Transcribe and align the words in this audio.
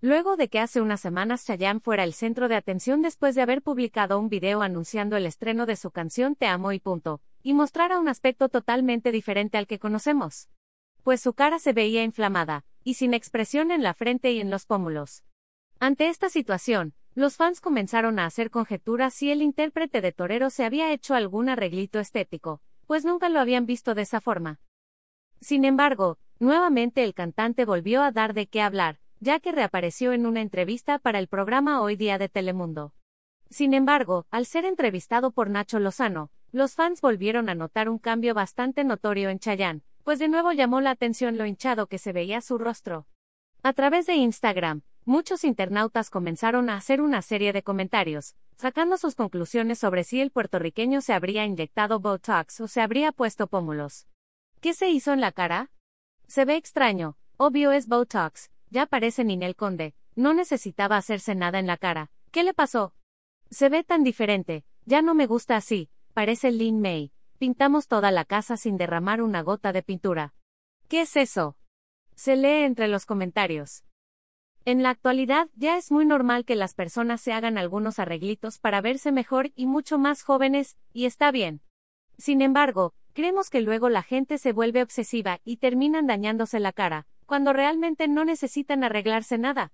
Luego 0.00 0.36
de 0.36 0.48
que 0.48 0.60
hace 0.60 0.80
unas 0.80 1.00
semanas 1.00 1.44
Chayanne 1.44 1.80
fuera 1.80 2.04
el 2.04 2.12
centro 2.12 2.46
de 2.46 2.54
atención 2.54 3.02
después 3.02 3.34
de 3.34 3.42
haber 3.42 3.62
publicado 3.62 4.20
un 4.20 4.28
video 4.28 4.62
anunciando 4.62 5.16
el 5.16 5.26
estreno 5.26 5.66
de 5.66 5.74
su 5.74 5.90
canción 5.90 6.36
Te 6.36 6.46
amo 6.46 6.70
y 6.70 6.78
punto, 6.78 7.20
y 7.42 7.52
mostrara 7.52 7.98
un 7.98 8.08
aspecto 8.08 8.48
totalmente 8.48 9.10
diferente 9.10 9.58
al 9.58 9.66
que 9.66 9.80
conocemos. 9.80 10.48
Pues 11.02 11.20
su 11.20 11.32
cara 11.32 11.58
se 11.58 11.72
veía 11.72 12.04
inflamada, 12.04 12.64
y 12.84 12.94
sin 12.94 13.12
expresión 13.12 13.72
en 13.72 13.82
la 13.82 13.92
frente 13.92 14.30
y 14.30 14.40
en 14.40 14.50
los 14.50 14.66
pómulos. 14.66 15.24
Ante 15.80 16.08
esta 16.08 16.28
situación, 16.28 16.94
los 17.16 17.36
fans 17.36 17.60
comenzaron 17.60 18.20
a 18.20 18.26
hacer 18.26 18.50
conjeturas 18.50 19.14
si 19.14 19.32
el 19.32 19.42
intérprete 19.42 20.00
de 20.00 20.12
torero 20.12 20.50
se 20.50 20.64
había 20.64 20.92
hecho 20.92 21.16
algún 21.16 21.48
arreglito 21.48 21.98
estético, 21.98 22.60
pues 22.86 23.04
nunca 23.04 23.28
lo 23.28 23.40
habían 23.40 23.66
visto 23.66 23.96
de 23.96 24.02
esa 24.02 24.20
forma. 24.20 24.60
Sin 25.40 25.64
embargo, 25.64 26.18
nuevamente 26.38 27.02
el 27.02 27.14
cantante 27.14 27.64
volvió 27.64 28.02
a 28.02 28.12
dar 28.12 28.32
de 28.32 28.46
qué 28.46 28.62
hablar, 28.62 29.00
ya 29.20 29.40
que 29.40 29.52
reapareció 29.52 30.12
en 30.12 30.26
una 30.26 30.40
entrevista 30.40 30.98
para 30.98 31.18
el 31.18 31.28
programa 31.28 31.80
Hoy 31.80 31.96
Día 31.96 32.18
de 32.18 32.28
Telemundo. 32.28 32.94
Sin 33.50 33.74
embargo, 33.74 34.26
al 34.30 34.46
ser 34.46 34.64
entrevistado 34.64 35.32
por 35.32 35.50
Nacho 35.50 35.78
Lozano, 35.78 36.30
los 36.52 36.74
fans 36.74 37.00
volvieron 37.00 37.48
a 37.48 37.54
notar 37.54 37.88
un 37.88 37.98
cambio 37.98 38.34
bastante 38.34 38.84
notorio 38.84 39.28
en 39.30 39.38
Chayanne, 39.38 39.82
pues 40.04 40.18
de 40.18 40.28
nuevo 40.28 40.52
llamó 40.52 40.80
la 40.80 40.90
atención 40.90 41.36
lo 41.36 41.46
hinchado 41.46 41.86
que 41.86 41.98
se 41.98 42.12
veía 42.12 42.40
su 42.40 42.58
rostro. 42.58 43.06
A 43.62 43.72
través 43.72 44.06
de 44.06 44.14
Instagram, 44.14 44.82
muchos 45.04 45.44
internautas 45.44 46.10
comenzaron 46.10 46.70
a 46.70 46.76
hacer 46.76 47.00
una 47.00 47.22
serie 47.22 47.52
de 47.52 47.62
comentarios, 47.62 48.36
sacando 48.56 48.96
sus 48.96 49.14
conclusiones 49.14 49.78
sobre 49.78 50.04
si 50.04 50.20
el 50.20 50.30
puertorriqueño 50.30 51.00
se 51.00 51.12
habría 51.12 51.44
inyectado 51.44 52.00
Botox 52.00 52.60
o 52.60 52.68
se 52.68 52.80
habría 52.80 53.12
puesto 53.12 53.46
pómulos. 53.46 54.06
¿Qué 54.60 54.74
se 54.74 54.88
hizo 54.88 55.12
en 55.12 55.20
la 55.20 55.32
cara? 55.32 55.70
Se 56.26 56.44
ve 56.44 56.56
extraño, 56.56 57.16
obvio 57.36 57.72
es 57.72 57.88
Botox, 57.88 58.50
ya 58.70 58.86
parece 58.86 59.24
Ninel 59.24 59.56
Conde, 59.56 59.94
no 60.14 60.34
necesitaba 60.34 60.96
hacerse 60.96 61.34
nada 61.34 61.58
en 61.58 61.66
la 61.66 61.76
cara. 61.76 62.10
¿Qué 62.30 62.44
le 62.44 62.54
pasó? 62.54 62.94
Se 63.50 63.68
ve 63.68 63.84
tan 63.84 64.04
diferente, 64.04 64.64
ya 64.84 65.02
no 65.02 65.14
me 65.14 65.26
gusta 65.26 65.56
así, 65.56 65.90
parece 66.12 66.50
Lin 66.50 66.80
May. 66.80 67.12
Pintamos 67.38 67.86
toda 67.86 68.10
la 68.10 68.24
casa 68.24 68.56
sin 68.56 68.76
derramar 68.76 69.22
una 69.22 69.42
gota 69.42 69.72
de 69.72 69.82
pintura. 69.82 70.34
¿Qué 70.88 71.02
es 71.02 71.16
eso? 71.16 71.56
Se 72.16 72.34
lee 72.34 72.64
entre 72.64 72.88
los 72.88 73.06
comentarios. 73.06 73.84
En 74.64 74.82
la 74.82 74.90
actualidad 74.90 75.48
ya 75.54 75.76
es 75.76 75.92
muy 75.92 76.04
normal 76.04 76.44
que 76.44 76.56
las 76.56 76.74
personas 76.74 77.20
se 77.20 77.32
hagan 77.32 77.56
algunos 77.56 77.98
arreglitos 77.98 78.58
para 78.58 78.80
verse 78.80 79.12
mejor 79.12 79.52
y 79.54 79.66
mucho 79.66 79.98
más 79.98 80.22
jóvenes, 80.22 80.76
y 80.92 81.06
está 81.06 81.30
bien. 81.30 81.62
Sin 82.18 82.42
embargo, 82.42 82.92
creemos 83.12 83.50
que 83.50 83.60
luego 83.60 83.88
la 83.88 84.02
gente 84.02 84.36
se 84.36 84.52
vuelve 84.52 84.82
obsesiva 84.82 85.40
y 85.44 85.58
terminan 85.58 86.06
dañándose 86.06 86.58
la 86.58 86.72
cara, 86.72 87.06
cuando 87.28 87.52
realmente 87.52 88.08
no 88.08 88.24
necesitan 88.24 88.82
arreglarse 88.82 89.36
nada. 89.36 89.70